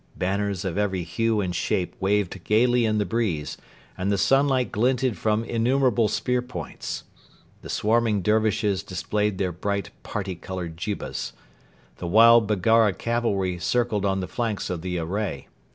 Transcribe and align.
Banners 0.15 0.65
of 0.65 0.79
every 0.79 1.03
hue 1.03 1.41
and 1.41 1.53
shape 1.55 1.95
waved 1.99 2.43
gaily 2.43 2.85
in 2.85 2.97
the 2.97 3.05
breeze, 3.05 3.55
and 3.95 4.11
the 4.11 4.17
sunlight 4.17 4.71
glinted 4.71 5.15
from 5.15 5.43
innumerable 5.43 6.07
spear 6.07 6.41
points. 6.41 7.03
The 7.61 7.69
swarming 7.69 8.23
Dervishes 8.23 8.81
displayed 8.81 9.37
their 9.37 9.51
bright 9.51 9.91
parti 10.01 10.33
coloured 10.33 10.75
jibbas. 10.75 11.33
The 11.97 12.07
wild 12.07 12.47
Baggara 12.47 12.93
cavalry 12.97 13.59
circled 13.59 14.03
on 14.03 14.21
the 14.21 14.27
flanks 14.27 14.71
of 14.71 14.81
the 14.81 14.97
array. 14.97 15.49